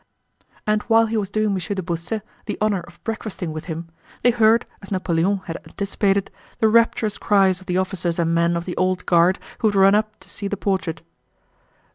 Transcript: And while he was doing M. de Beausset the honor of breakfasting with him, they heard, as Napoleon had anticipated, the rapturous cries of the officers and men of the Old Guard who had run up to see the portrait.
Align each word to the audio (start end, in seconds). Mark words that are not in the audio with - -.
And 0.65 0.81
while 0.89 1.05
he 1.05 1.15
was 1.15 1.29
doing 1.29 1.51
M. 1.51 1.57
de 1.59 1.81
Beausset 1.83 2.23
the 2.47 2.57
honor 2.59 2.79
of 2.87 2.99
breakfasting 3.03 3.53
with 3.53 3.65
him, 3.65 3.89
they 4.23 4.31
heard, 4.31 4.65
as 4.81 4.89
Napoleon 4.91 5.41
had 5.45 5.57
anticipated, 5.57 6.31
the 6.57 6.69
rapturous 6.69 7.19
cries 7.19 7.59
of 7.61 7.67
the 7.67 7.77
officers 7.77 8.17
and 8.17 8.33
men 8.33 8.57
of 8.57 8.65
the 8.65 8.75
Old 8.77 9.05
Guard 9.05 9.37
who 9.59 9.67
had 9.67 9.75
run 9.75 9.93
up 9.93 10.19
to 10.21 10.27
see 10.27 10.47
the 10.47 10.57
portrait. 10.57 11.03